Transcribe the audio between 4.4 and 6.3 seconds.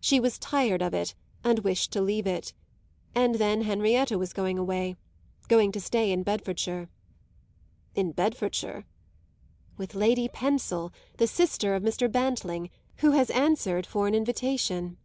away going to stay in